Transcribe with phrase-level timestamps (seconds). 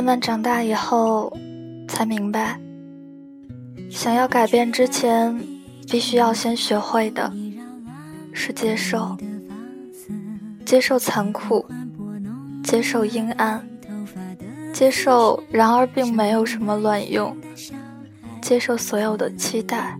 [0.00, 1.30] 慢慢长大以后，
[1.86, 2.58] 才明白，
[3.90, 5.38] 想要改变之前，
[5.90, 7.30] 必须要先学会的，
[8.32, 9.14] 是接受，
[10.64, 11.66] 接受残酷，
[12.64, 13.62] 接受阴暗，
[14.72, 17.36] 接受然而并没有什么卵用，
[18.40, 19.98] 接受所有的期待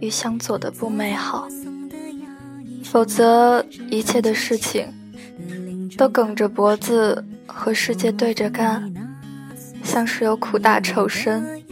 [0.00, 1.48] 与向左的不美好，
[2.84, 4.92] 否则一切的事情
[5.96, 8.92] 都梗着脖子和世界对着干。
[9.82, 11.62] 像是有苦大仇深，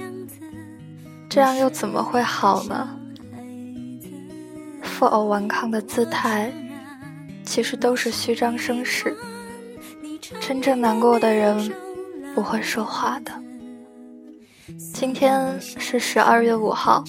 [1.28, 2.96] 这样又怎么会好呢？
[4.82, 6.52] 负隅顽抗的姿态，
[7.44, 9.16] 其实都是虚张声势。
[10.38, 11.72] 真正难过的人
[12.34, 13.32] 不会说话的。
[14.92, 17.02] 今天是十二月五号，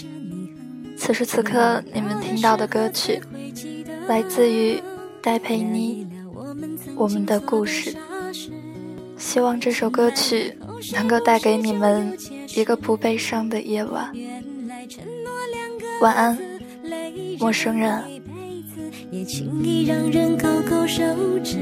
[0.97, 3.21] 此时此刻你们听到的歌曲，
[4.07, 4.81] 来自于
[5.21, 6.07] 戴佩妮，
[6.95, 7.93] 《我们的故事》。
[9.17, 10.57] 希望这首歌曲
[10.93, 12.17] 能够带给你们
[12.55, 14.11] 一个不悲伤的夜晚。
[16.01, 16.37] 晚安，
[17.39, 18.01] 陌生人。
[19.11, 21.03] 也轻易让人勾勾手
[21.43, 21.57] 指，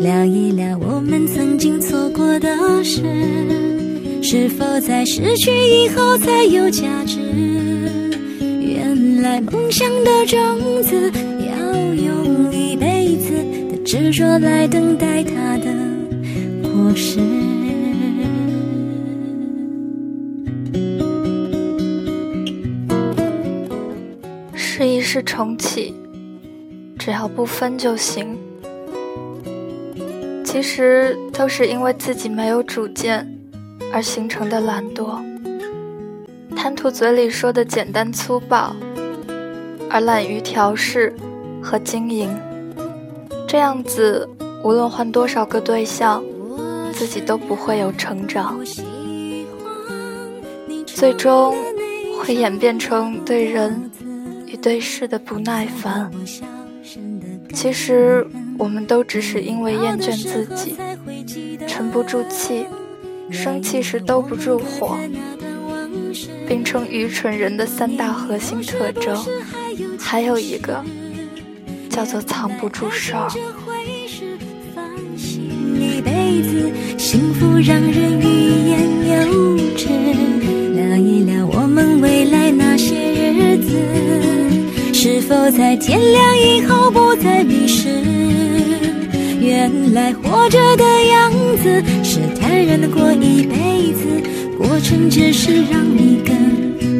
[0.00, 3.02] 聊一聊我们曾经错过的事，
[4.22, 7.18] 是否在失去以后才有价值？
[8.60, 11.10] 原来梦想的种子
[11.46, 13.32] 要用一辈子
[13.70, 15.72] 的执着来等待它的。
[16.62, 17.18] 过失，
[25.12, 25.92] 是重启，
[26.96, 28.38] 只要不分就行。
[30.44, 33.26] 其实都是因为自己没有主见
[33.92, 35.18] 而形成的懒惰，
[36.54, 38.72] 贪图嘴里说的简单粗暴，
[39.90, 41.12] 而懒于调试
[41.60, 42.30] 和经营。
[43.48, 44.28] 这样子，
[44.62, 46.22] 无论换多少个对象。
[46.92, 48.60] 自己都不会有成长，
[50.86, 51.56] 最终
[52.20, 53.90] 会演变成对人
[54.62, 56.10] 对事的不耐烦。
[57.52, 58.26] 其实，
[58.58, 60.76] 我们都只是因为厌倦自己，
[61.66, 62.66] 沉不住气，
[63.30, 64.96] 生气时兜不住火，
[66.46, 69.16] 并称愚蠢人的三大核心特征，
[69.98, 70.84] 还有一个
[71.88, 73.28] 叫做藏不住事儿。
[76.96, 78.24] 幸福让人欲
[78.68, 79.88] 言又止，
[80.74, 81.66] 聊一聊我
[85.30, 87.88] 否在天亮以后不再迷失？
[89.40, 94.06] 原来活着的样子是坦然的过一辈子，
[94.58, 96.34] 过程只是让你更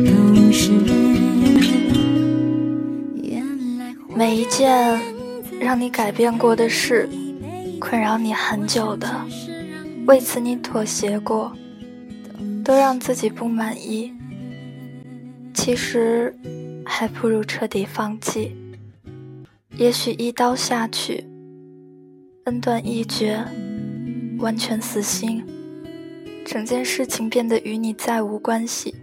[0.06, 0.70] 懂事。
[3.20, 3.42] 原
[3.78, 4.96] 来每一件
[5.60, 7.08] 让你改变过的事。
[7.80, 9.08] 困扰你很久的，
[10.06, 11.50] 为此你妥协过，
[12.62, 14.12] 都让自己不满意。
[15.52, 16.32] 其实，
[16.92, 18.54] 还不如彻底放弃。
[19.76, 21.24] 也许一刀下去，
[22.44, 23.42] 恩断义绝，
[24.40, 25.42] 完全死心，
[26.44, 28.94] 整件事情变得与你再无关系，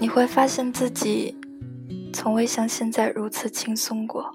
[0.00, 1.36] 你会发现自己
[2.12, 4.34] 从未像现在如此轻松过。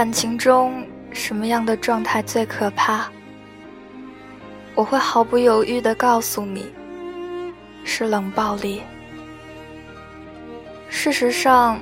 [0.00, 0.82] 感情中
[1.12, 3.10] 什么样的状态最可怕，
[4.74, 6.72] 我会毫不犹豫地告诉你，
[7.84, 8.80] 是冷暴力。
[10.88, 11.78] 事实上，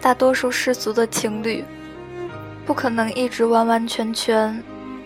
[0.00, 1.64] 大多数世俗的情侣，
[2.64, 4.62] 不可能一直完完全全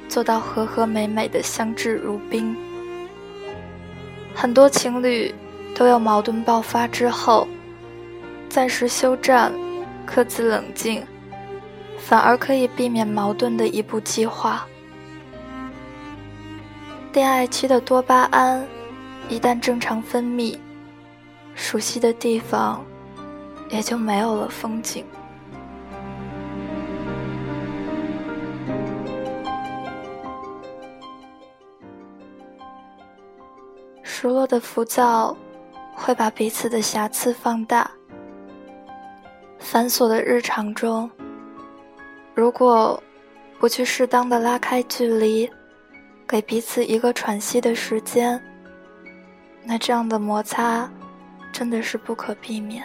[0.06, 2.54] 做到和和美美的相敬如宾。
[4.34, 5.34] 很多情侣
[5.74, 7.48] 都有矛盾爆发之后，
[8.50, 9.50] 暂时休战。
[10.04, 11.02] 各自冷静，
[12.02, 14.66] 反而可以避免矛盾的一步计划。
[17.12, 18.66] 恋爱期的多巴胺
[19.28, 20.58] 一旦正常分泌，
[21.54, 22.84] 熟悉的地方
[23.68, 25.04] 也就没有了风景。
[34.02, 35.36] 熟络的浮躁
[35.94, 37.90] 会把彼此的瑕疵放大。
[39.58, 41.10] 繁琐的日常中，
[42.40, 43.00] 如果
[43.58, 45.46] 不去适当的拉开距离，
[46.26, 48.42] 给彼此一个喘息的时间，
[49.62, 50.90] 那这样的摩擦
[51.52, 52.82] 真的是不可避免。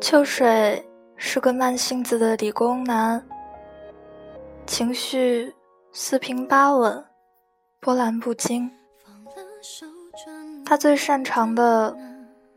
[0.00, 0.84] 秋水。
[1.20, 3.20] 是个慢性子的理工男，
[4.68, 5.54] 情绪
[5.92, 7.02] 四平八稳，
[7.80, 8.70] 波澜不惊。
[10.62, 11.96] 他最擅长的，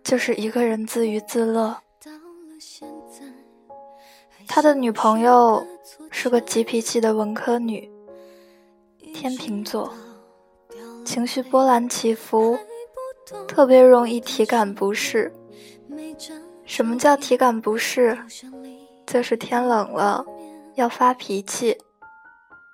[0.03, 1.77] 就是一个人自娱自乐。
[4.45, 5.65] 他的女朋友
[6.11, 7.89] 是个急脾气的文科女，
[9.13, 9.93] 天秤座，
[11.05, 12.59] 情绪波澜起伏，
[13.47, 15.33] 特别容易体感不适。
[16.65, 18.19] 什么叫体感不适？
[19.07, 20.25] 就是天冷了
[20.75, 21.77] 要发脾气，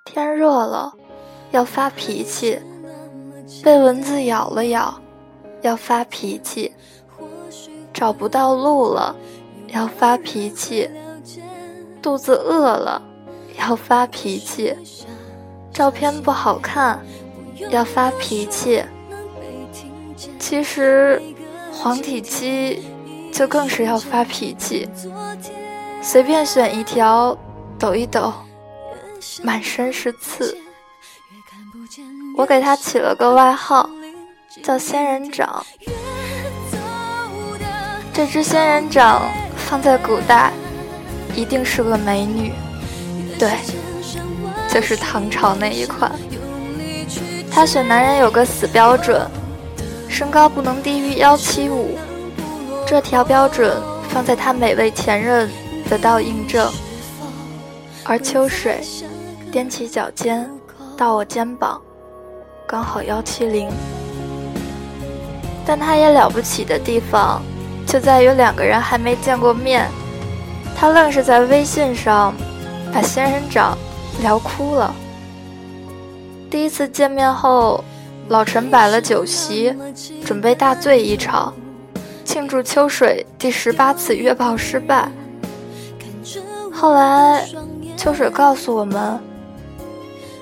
[0.08, 0.94] 天热了
[1.52, 2.60] 要发脾气，
[3.62, 5.02] 被蚊子咬了咬
[5.62, 6.74] 要发脾气，
[7.94, 9.14] 找不到路了
[9.68, 10.90] 要发脾气，
[12.02, 13.02] 肚子饿了
[13.60, 14.74] 要发脾气，
[15.74, 17.00] 照片不好看
[17.70, 18.84] 要发脾气。
[20.40, 21.22] 其实
[21.72, 22.82] 黄体期
[23.32, 24.88] 就更是要发脾气。
[26.02, 27.38] 随便选一条，
[27.78, 28.32] 抖一抖，
[29.44, 30.58] 满身是刺。
[32.36, 33.90] 我给他起了个外号，
[34.64, 35.66] 叫仙人掌。
[38.14, 39.22] 这只仙人掌
[39.56, 40.52] 放在古代，
[41.36, 42.52] 一定是个美女。
[43.40, 43.52] 对，
[44.70, 46.12] 就是唐朝那一款。
[47.52, 49.30] 他选男人有个死标准，
[50.10, 51.98] 身高不能低于幺七五。
[52.88, 53.76] 这条标准
[54.10, 55.50] 放在他每位前任。
[55.90, 56.70] 得到印证，
[58.04, 58.82] 而秋水
[59.58, 60.48] 踮起脚尖
[60.96, 61.82] 到我肩膀，
[62.68, 63.68] 刚好幺七零。
[65.66, 67.42] 但他也了不起的地方，
[67.88, 69.90] 就在于两个人还没见过面，
[70.76, 72.36] 他愣是在微信上
[72.94, 73.76] 把仙人掌
[74.22, 74.94] 聊哭了。
[76.52, 77.84] 第一次见面后，
[78.28, 79.76] 老陈摆了酒席，
[80.24, 81.52] 准备大醉一场，
[82.24, 85.10] 庆祝秋水第十八次约炮失败。
[86.72, 87.44] 后来，
[87.98, 89.20] 秋水告诉我们，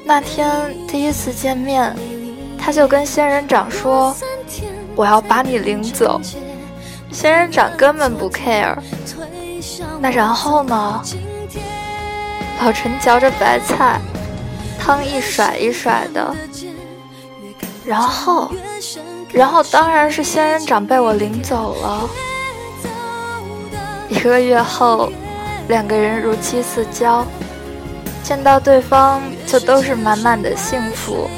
[0.08, 0.48] 那天
[0.88, 1.96] 第一次见面，
[2.60, 4.16] 他就跟仙人掌说
[4.96, 6.22] ：“我要把你领走。
[7.12, 8.78] ”仙人掌根本不 care。
[10.00, 11.02] 那然后呢？
[12.64, 14.00] 老陈嚼着白菜，
[14.80, 16.36] 汤一甩一甩的。
[17.84, 18.52] 然后，
[19.32, 22.10] 然后当然是仙人掌被我领走了。
[24.08, 25.12] 一个月后，
[25.68, 27.26] 两个人如漆似胶，
[28.26, 31.30] 见到对方就都是满满的幸福，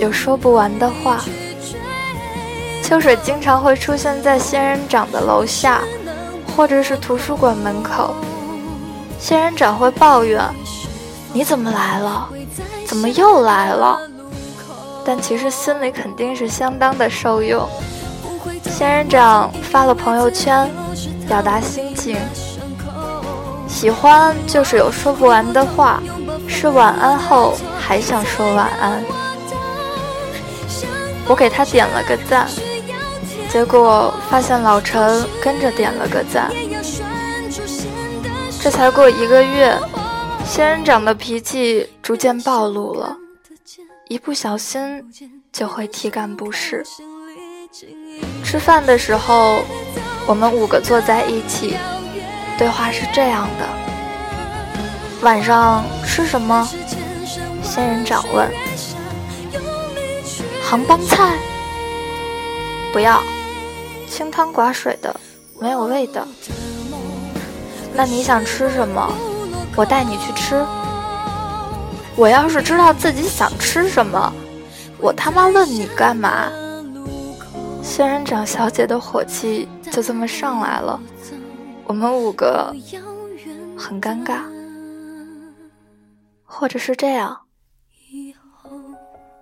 [0.00, 1.22] 有说不完的话。
[2.82, 5.82] 秋水经常会出现在仙人掌的楼下，
[6.56, 8.14] 或者是图书馆门口。
[9.20, 10.42] 仙人掌会抱怨
[11.34, 12.30] ：“你怎么来了？
[12.86, 14.00] 怎么又来了？”
[15.04, 17.68] 但其实心里肯定是相当的受用。
[18.62, 20.70] 仙人掌发了朋友圈，
[21.28, 22.16] 表达心情。
[23.66, 26.02] 喜欢就是有说不完的话，
[26.48, 29.02] 是晚安后还想说晚安。
[31.26, 32.48] 我给他点了个赞。
[33.50, 36.50] 结果发现老陈跟着点了个赞。
[38.60, 39.78] 这才过一个月，
[40.44, 43.16] 仙人掌的脾气逐渐暴露了，
[44.08, 45.04] 一不小心
[45.52, 46.84] 就会体感不适。
[48.42, 49.62] 吃饭的时候，
[50.26, 51.76] 我们五个坐在一起，
[52.56, 53.66] 对话是这样的：
[55.22, 56.68] 晚上吃什么？
[57.62, 58.50] 仙人掌问。
[60.62, 61.36] 杭帮菜？
[62.92, 63.20] 不要。
[64.08, 65.14] 清汤寡水的，
[65.60, 66.26] 没有味的。
[67.92, 69.12] 那你想吃什么？
[69.74, 70.64] 我带你去吃。
[72.14, 74.32] 我要是知道自己想吃什么，
[74.98, 76.48] 我他妈问你干嘛？
[77.82, 81.00] 仙人掌小姐的火气就这么上来了，
[81.86, 82.74] 我们五个
[83.76, 84.42] 很尴尬，
[86.44, 87.42] 或者是这样，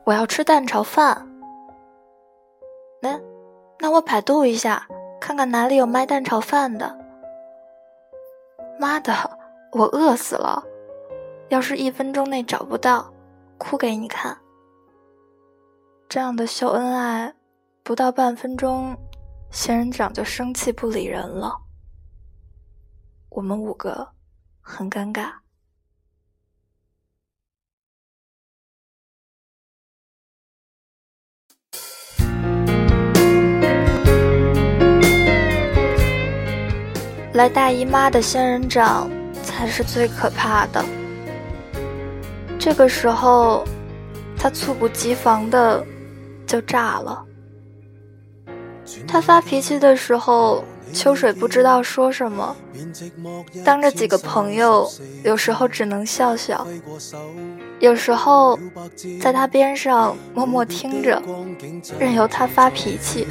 [0.05, 1.27] 我要吃蛋炒饭。
[3.01, 3.21] 那。
[3.81, 4.87] 那我百度一下，
[5.21, 6.97] 看看哪里有卖蛋炒饭的。
[8.79, 9.13] 妈的，
[9.73, 10.63] 我饿死了！
[11.49, 13.13] 要是一分钟内找不到，
[13.59, 14.39] 哭给你看。
[16.09, 17.35] 这样的秀恩爱，
[17.83, 18.97] 不到半分钟，
[19.51, 21.62] 仙人掌就生气不理人了。
[23.35, 24.07] 我们五个
[24.61, 25.33] 很尴尬。
[37.33, 39.11] 来大姨妈的仙人掌
[39.43, 40.85] 才是最可怕的。
[42.59, 43.65] 这个时候，
[44.37, 45.83] 他猝不及防的
[46.47, 47.25] 就炸了。
[49.09, 50.63] 他发脾气的时候，
[50.93, 52.55] 秋水不知道说什么，
[53.65, 54.91] 当着几个朋友，
[55.25, 56.67] 有时候只能笑笑，
[57.81, 58.59] 有时候
[59.21, 61.21] 在他边上默默听着，
[61.99, 63.27] 任由他发脾气。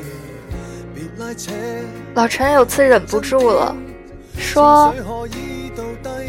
[2.15, 3.75] 老陈有次忍不住了。
[4.37, 4.93] 说：“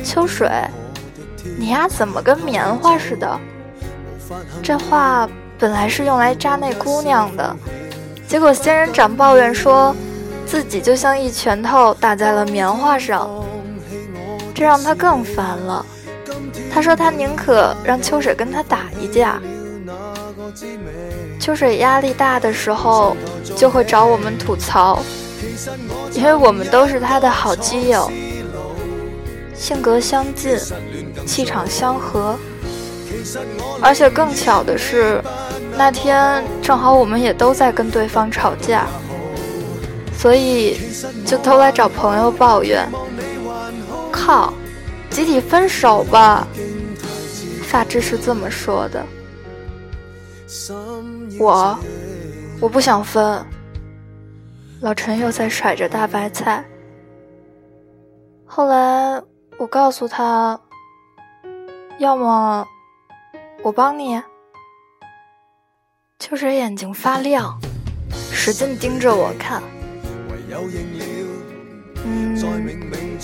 [0.04, 0.48] 秋水，
[1.58, 3.40] 你呀怎么跟棉花似的？”
[4.62, 7.56] 这话本来是用来扎那姑娘的，
[8.28, 9.94] 结果仙人掌抱怨说，
[10.52, 13.26] 自己就像一拳头打在了棉花上，
[14.54, 15.86] 这让他更烦了。
[16.70, 19.40] 他说他宁可让秋水跟他打一架。
[21.40, 23.16] 秋水压力大的时候，
[23.56, 25.00] 就会找我们吐槽。
[26.12, 28.12] 因为我们都是他的好基友，
[29.54, 30.58] 性格相近，
[31.26, 32.36] 气场相合，
[33.80, 35.18] 而且更巧的是，
[35.78, 38.86] 那天正好我们也都在跟对方吵架，
[40.22, 40.78] 所以
[41.26, 42.88] 就都来找朋友抱怨。
[44.12, 44.54] 靠，
[45.10, 46.46] 集体分手吧！
[47.64, 49.04] 发质是这么说的，
[51.40, 51.76] 我，
[52.60, 53.44] 我不想分。
[54.80, 56.64] 老陈又在甩着大白菜。
[58.44, 59.20] 后来
[59.58, 60.60] 我告诉他，
[61.98, 62.64] 要么
[63.64, 64.22] 我帮你。
[66.20, 67.58] 秋水眼睛发亮，
[68.30, 69.60] 使劲盯着我看。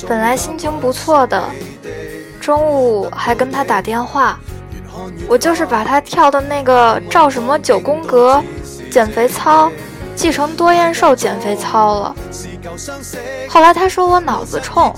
[0.08, 1.42] 本来心情不错的，
[2.40, 4.38] 中午还跟他打电话，
[5.28, 8.42] 我就是把他跳的那个照什么九宫格
[8.90, 9.70] 减肥操。
[10.16, 12.16] 继承多燕瘦减肥操了，
[13.49, 14.92] 后来他说我脑子冲，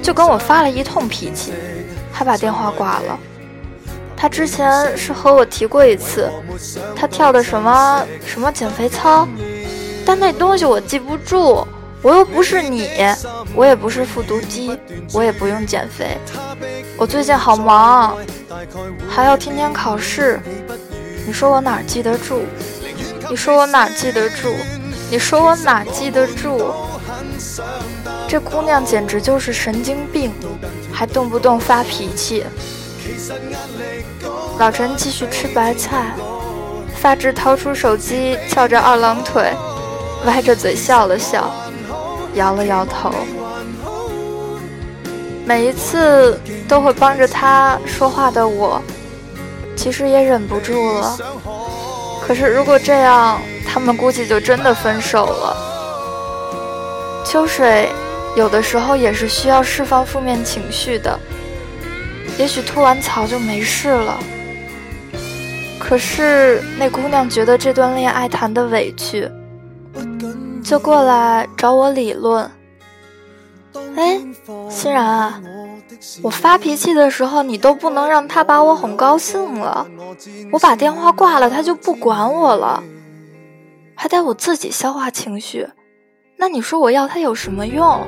[0.00, 1.52] 就跟我发了一通脾气，
[2.12, 3.18] 还把电话挂了。
[4.16, 6.30] 他之前是和我提过一次，
[6.94, 9.26] 他跳的什么什么减肥操，
[10.04, 11.66] 但那东西我记不住，
[12.02, 12.88] 我又不是你，
[13.54, 14.78] 我也不是复读机，
[15.12, 16.18] 我也不用减肥。
[16.96, 18.16] 我最近好忙，
[19.08, 20.40] 还要天天考试，
[21.26, 22.42] 你说我哪记得住？
[23.30, 24.54] 你说我哪记得住？
[25.10, 26.72] 你说我哪记得住？
[28.28, 30.32] 这姑娘简直就是神经病，
[30.92, 32.44] 还动不动发脾气。
[34.58, 36.14] 老陈继续吃白菜，
[36.96, 39.52] 发质掏出手机，翘着二郎腿，
[40.24, 41.52] 歪着嘴笑了笑，
[42.34, 43.10] 摇了摇头。
[45.44, 48.80] 每一次都会帮着他说话的我，
[49.76, 51.18] 其实也忍不住了。
[52.24, 55.56] 可是如果这样，他们估计就真的分手了。
[57.24, 57.88] 秋水
[58.36, 61.18] 有的时候也是需要释放负面情绪的，
[62.38, 64.18] 也许吐完槽就没事了。
[65.80, 69.28] 可是那姑娘觉得这段恋爱谈的委屈，
[70.64, 72.50] 就过来找我理论。
[73.96, 74.20] 哎，
[74.70, 75.40] 欣然啊，
[76.22, 79.86] 我发脾气的时候，你都不能让他把我哄高兴了。
[80.50, 82.82] 我把电话挂了，他就不管我了，
[83.94, 85.68] 还得我自己消化情绪。
[86.36, 88.00] 那你说我要他有什么用？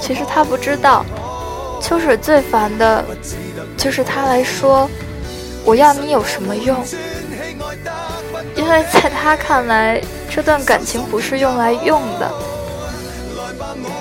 [0.00, 1.04] 其实他不知道，
[1.80, 3.04] 秋水最烦的，
[3.76, 4.88] 就是他来说
[5.64, 6.76] 我要你有什么用？
[8.54, 12.30] 因为在他看来，这段感情不是用来用的。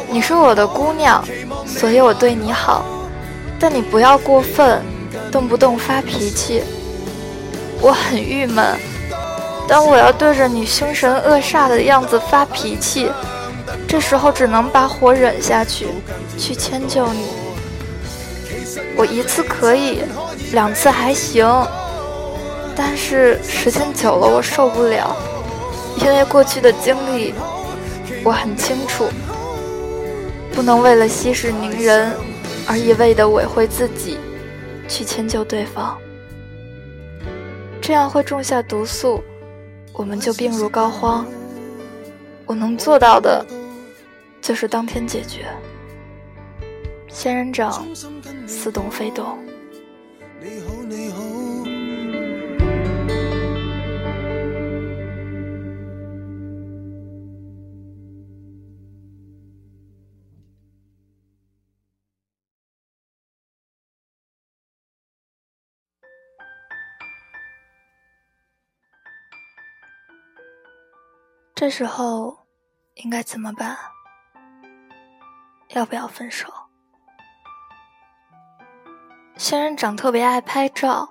[0.09, 1.23] 你是我的姑娘，
[1.65, 2.83] 所以我对你好，
[3.59, 4.81] 但你不要过分，
[5.31, 6.63] 动不动发脾气。
[7.79, 8.77] 我很郁闷，
[9.67, 13.09] 当我要对着你凶神恶煞的样子发脾气，
[13.87, 15.87] 这时候只能把火忍下去，
[16.37, 17.27] 去迁就你。
[18.97, 20.01] 我一次可以，
[20.51, 21.47] 两次还行，
[22.83, 25.15] 但是时间久了我受不了，
[25.99, 27.31] 因为过去的经历，
[28.23, 29.07] 我很清楚。
[30.51, 32.11] 不能为了息事宁人
[32.67, 34.17] 而一味的委会自己，
[34.87, 35.95] 去迁就对方，
[37.79, 39.23] 这样会种下毒素，
[39.93, 41.23] 我们就病入膏肓。
[42.47, 43.45] 我能做到的，
[44.41, 45.45] 就是当天解决。
[47.07, 47.87] 仙人掌
[48.47, 49.37] 似懂非懂。
[71.61, 72.47] 这时候
[72.95, 73.77] 应该怎么办？
[75.75, 76.51] 要不要分手？
[79.37, 81.07] 仙人掌特别爱拍照，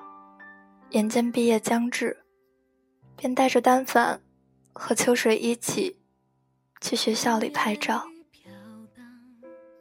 [0.88, 2.24] 眼见毕业将至，
[3.14, 4.22] 便带着单反
[4.72, 6.00] 和秋水一起
[6.80, 8.08] 去学校里拍照。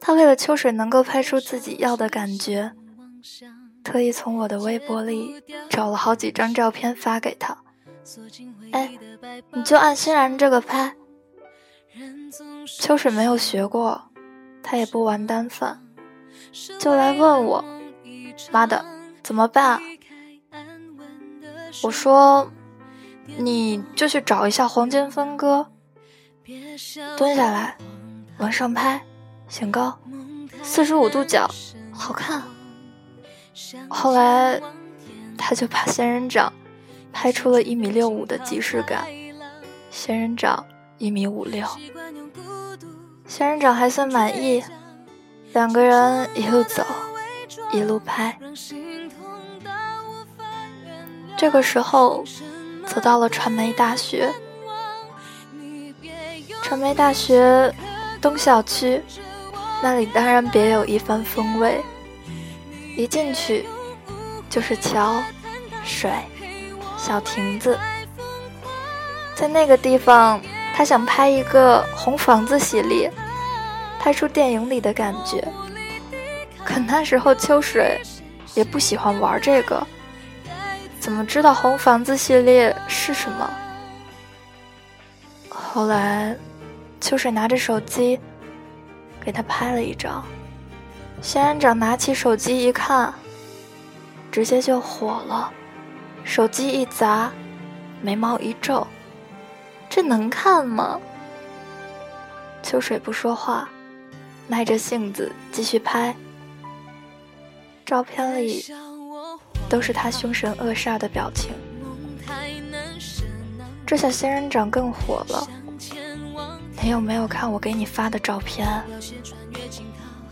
[0.00, 2.76] 他为了秋水能够拍出自己要的感觉，
[3.82, 7.64] 特意从我的微博里找了好几张照片发给他。
[8.72, 8.98] 哎，
[9.52, 10.96] 你就按欣然这个拍。
[12.78, 14.10] 秋水没有学过，
[14.62, 15.82] 他也不玩单反，
[16.78, 17.64] 就来问我
[18.50, 18.84] ：“妈的，
[19.22, 19.80] 怎么办？”
[21.82, 22.50] 我说
[23.38, 25.66] ：“你就去找一下黄金分割，
[27.16, 27.76] 蹲下来，
[28.38, 29.04] 往上拍，
[29.48, 29.98] 显高，
[30.62, 31.48] 四十五度角，
[31.92, 32.42] 好看。”
[33.90, 34.60] 后来，
[35.36, 36.52] 他就把仙人掌。
[37.12, 39.06] 拍出了一米六五的即视感，
[39.90, 40.64] 仙人掌
[40.98, 41.66] 一米五六，
[43.26, 44.62] 仙人掌还算满意，
[45.52, 46.84] 两个人一路走，
[47.72, 48.38] 一路拍。
[51.36, 52.24] 这个时候，
[52.86, 54.32] 走到了传媒大学，
[56.62, 57.74] 传媒大学
[58.20, 59.02] 东校区，
[59.82, 61.80] 那里当然别有一番风味，
[62.96, 63.66] 一进去
[64.48, 65.22] 就是桥，
[65.84, 66.10] 水。
[67.02, 67.78] 小亭子，
[69.34, 70.38] 在那个地方，
[70.74, 73.10] 他想拍一个红房子系列，
[73.98, 75.42] 拍出电影里的感觉。
[76.62, 77.98] 可那时候秋水
[78.54, 79.84] 也不喜欢玩这个，
[81.00, 83.50] 怎么知道红房子系列是什么？
[85.48, 86.36] 后来，
[87.00, 88.20] 秋水拿着手机
[89.24, 90.22] 给他拍了一张，
[91.22, 93.12] 仙人掌拿起手机一看，
[94.30, 95.50] 直接就火了。
[96.24, 97.30] 手机一砸，
[98.02, 98.86] 眉毛一皱，
[99.88, 100.98] 这能看吗？
[102.62, 103.68] 秋水不说话，
[104.46, 106.14] 耐着性子继续拍。
[107.84, 108.64] 照片里
[109.68, 111.52] 都是他凶神恶煞的表情。
[113.84, 115.48] 这下仙人掌更火了。
[116.80, 118.68] 你有没有看我给你发的照片？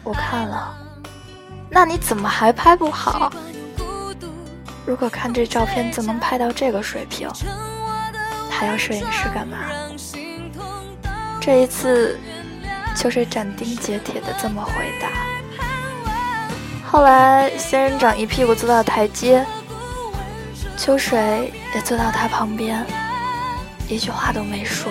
[0.04, 0.78] 我看了。
[1.68, 3.32] 那你怎么还拍不好？
[4.88, 7.28] 如果看这照片怎么能拍到这个水平，
[8.48, 9.58] 还要摄影师干嘛？
[11.38, 12.18] 这一次，
[12.96, 15.10] 秋水斩钉截铁的这么回答。
[16.90, 19.44] 后来，仙人掌一屁股坐到台阶，
[20.78, 22.82] 秋水也坐到他旁边，
[23.88, 24.90] 一句话都没说，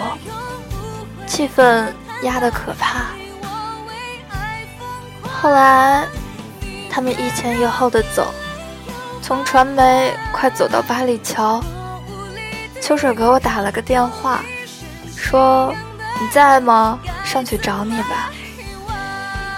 [1.25, 1.87] 气氛
[2.21, 3.07] 压得可怕。
[5.27, 6.05] 后来，
[6.87, 8.31] 他们一前一后的走，
[9.27, 11.61] 从传媒快走到八里桥。
[12.81, 14.39] 秋水给我打了个电话，
[15.17, 15.75] 说
[16.21, 16.97] ：“你在吗？
[17.25, 18.31] 上去找你吧。”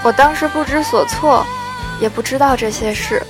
[0.01, 1.45] 我当时不知所措，
[2.01, 3.21] 也不知道这些事，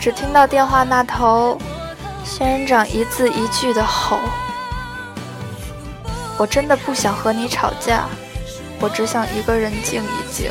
[0.00, 1.56] 只听到电话那头。
[2.24, 4.18] 仙人掌一字一句的吼
[6.38, 8.08] ：“我真的不想和你吵架，
[8.80, 10.50] 我只想一个人静一静。”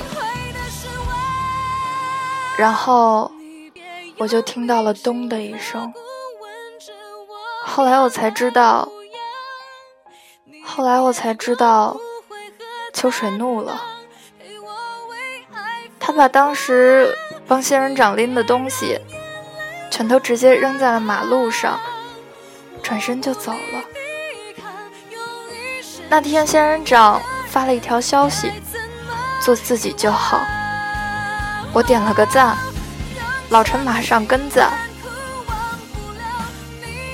[2.56, 3.30] 然后
[4.22, 5.92] 我就听到了“咚”的一声。
[7.66, 8.88] 后来我才知道，
[10.64, 11.98] 后来我才知道，
[12.94, 13.82] 秋水怒了，
[16.00, 19.00] 他把当时帮仙人掌拎的东西。
[19.90, 21.78] 全都直接扔在了马路上，
[22.82, 23.84] 转身就走了。
[26.10, 28.52] 那天仙人掌发了一条消息
[29.42, 30.40] ：“做自己就好。”
[31.74, 32.56] 我点了个赞，
[33.52, 34.72] 老陈马上跟赞：“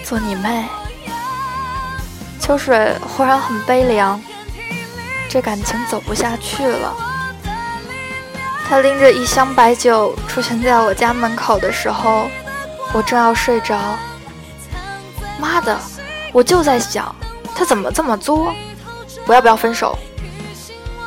[0.06, 0.65] 做你妹！”
[2.39, 4.21] 秋水忽然很悲凉，
[5.28, 6.95] 这感情走不下去了。
[8.69, 12.30] 他拎着一箱白酒出现在我家门口的时候。
[12.93, 13.78] 我正要睡着，
[15.38, 15.78] 妈的！
[16.32, 17.13] 我就在想，
[17.54, 18.54] 他怎么这么作？
[19.26, 19.97] 我要不要分手？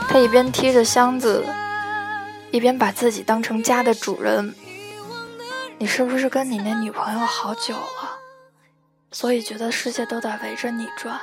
[0.07, 1.43] 他一边提着箱子，
[2.51, 4.55] 一边把自己当成家的主人。
[5.81, 8.19] 你是不是跟你那女朋友好久了，
[9.11, 11.19] 所以觉得世界都在围着你转？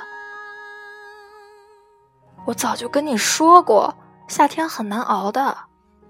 [2.44, 3.94] 我早就跟你说过，
[4.26, 5.56] 夏天很难熬的，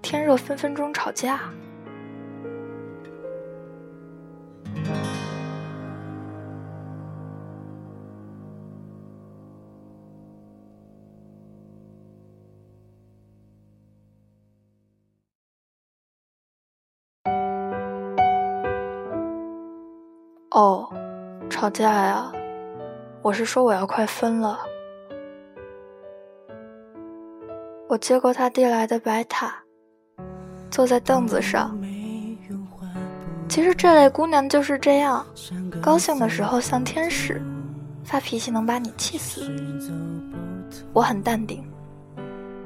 [0.01, 1.41] 天热分分钟吵架。
[20.59, 20.85] 哦，
[21.49, 22.29] 吵架呀！
[23.21, 24.59] 我是说我要快分了。
[27.87, 29.55] 我接过他递来的白塔，
[30.69, 31.79] 坐在凳子上。
[33.47, 35.25] 其实这类姑娘就是这样，
[35.81, 37.41] 高兴的时候像天使，
[38.03, 39.49] 发脾气能把你气死。
[40.91, 41.63] 我很淡定，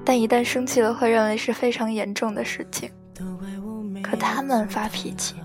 [0.03, 2.89] 但一旦生气了，会认为是非常严重的事情。
[4.01, 5.36] 可他们发脾气，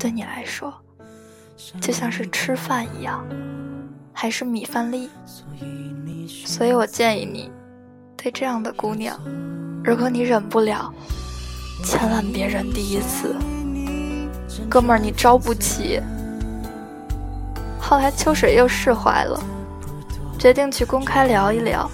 [0.00, 0.74] 对你来说。
[1.80, 3.24] 就像是吃饭一样，
[4.12, 5.08] 还是米饭粒。
[6.46, 7.50] 所以我建议你，
[8.16, 9.18] 对这样的姑娘，
[9.84, 10.92] 如果你忍不了，
[11.84, 13.36] 千万别忍第一次。
[14.68, 16.00] 哥们儿，你招不起。
[17.80, 19.42] 后来秋水又释怀了，
[20.38, 21.90] 决定去公开聊一聊。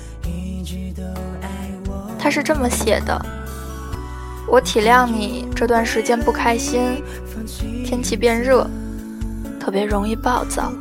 [2.19, 3.21] 他是这么写的：
[4.47, 7.03] 我体谅你这段时间不开心，
[7.85, 8.69] 天气变热。
[9.69, 10.73] 特别容易暴躁，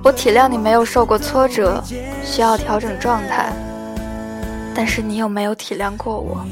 [0.00, 1.82] 我体谅你没有受过挫折，
[2.24, 3.52] 需要调整状态。
[4.72, 6.46] 但是你有没有体谅过我？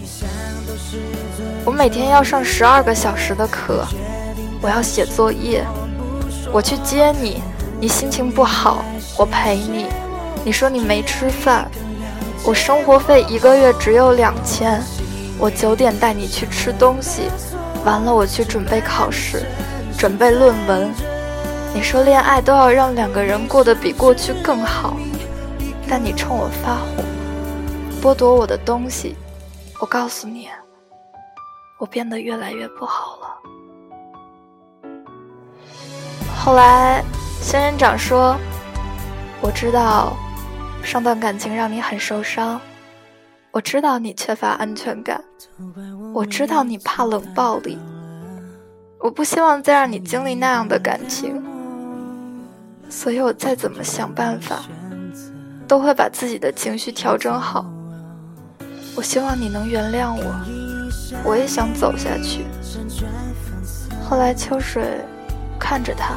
[1.65, 3.87] 我每天要上十二个小时的课，
[4.61, 5.65] 我要写作业，
[6.51, 7.41] 我去接你，
[7.81, 8.85] 你心情不好，
[9.17, 9.87] 我陪你。
[10.45, 11.71] 你说你没吃饭，
[12.45, 14.83] 我生活费一个月只有两千，
[15.39, 17.31] 我九点带你去吃东西，
[17.85, 19.45] 完了我去准备考试，
[19.97, 20.91] 准备论文。
[21.75, 24.95] 你说恋爱都要让两个人过得比过去更好，
[25.89, 27.03] 但你冲我发火，
[28.01, 29.17] 剥夺我的东西。
[29.81, 30.49] 我告诉你，
[31.79, 33.29] 我变得越来越不好了。
[36.39, 37.03] 后来，
[37.41, 38.37] 仙人掌说
[39.41, 40.17] ：“我知道，
[40.85, 42.61] 上段感情让你很受伤，
[43.51, 45.25] 我知道你缺乏安全感，
[46.13, 47.79] 我知道你怕冷暴力，
[49.01, 51.43] 我不希望再让你经历那样的感情。”
[52.93, 54.61] 所以我再怎么想办法，
[55.67, 57.65] 都会把自己的情绪调整好。
[58.95, 60.35] 我希望你能原谅我，
[61.25, 62.45] 我也想走下去。
[64.05, 64.85] 后来秋水
[65.59, 66.17] 看着他，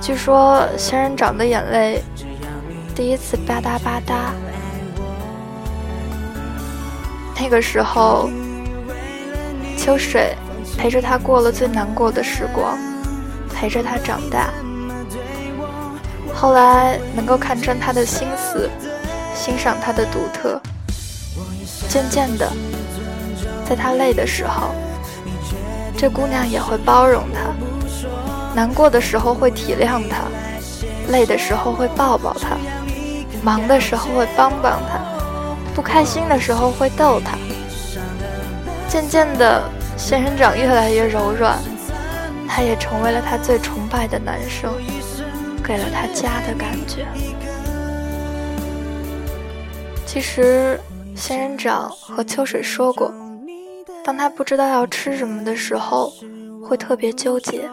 [0.00, 2.00] 据说仙人掌的眼泪
[2.94, 4.30] 第一次吧嗒吧嗒。
[7.34, 8.30] 那个时候，
[9.76, 10.36] 秋水
[10.78, 12.78] 陪着他过了最难过的时光，
[13.52, 14.50] 陪着他长大。
[16.40, 18.70] 后来能够看穿他的心思，
[19.34, 20.58] 欣赏他的独特，
[21.86, 22.50] 渐渐的，
[23.68, 24.70] 在他累的时候，
[25.98, 27.52] 这姑娘也会包容他。
[28.54, 30.22] 难过的时候会体谅他，
[31.12, 32.56] 累的时候会抱抱他，
[33.42, 34.98] 忙的时候会帮帮他，
[35.74, 37.36] 不开心的时候会逗他。
[38.88, 39.62] 渐渐的，
[39.94, 41.58] 仙人掌越来越柔软，
[42.48, 44.72] 他也成为了他最崇拜的男生，
[45.70, 47.06] 给了他家的感觉。
[50.04, 50.80] 其实，
[51.14, 53.14] 仙人掌和秋水说过，
[54.04, 56.12] 当他不知道要吃什么的时候，
[56.60, 57.70] 会特别纠结，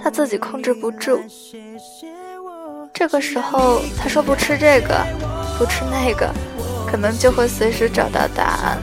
[0.00, 1.20] 他自己控制不住。
[2.94, 5.04] 这个时候，他说不吃这个，
[5.58, 6.32] 不吃那个，
[6.88, 8.78] 可能就会随时找到答案。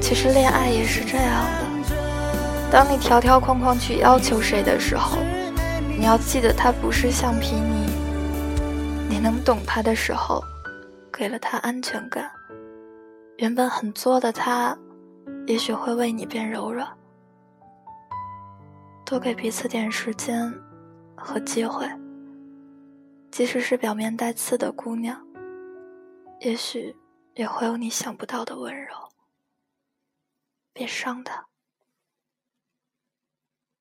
[0.00, 1.94] 其实，恋爱也是这样的，
[2.68, 5.18] 当你条条框框去要求谁的时候，
[5.98, 7.86] 你要记得他不是橡皮泥。
[9.08, 10.42] 你能懂他的时候，
[11.12, 12.30] 给了他安全感。
[13.38, 14.76] 原本很作的他，
[15.46, 16.86] 也许会为你变柔软。
[19.06, 20.52] 多给彼此点时间
[21.16, 21.88] 和机会，
[23.30, 25.18] 即使是表面带刺的姑娘，
[26.40, 26.94] 也许
[27.34, 28.94] 也会有你想不到的温柔。
[30.72, 31.46] 别伤他。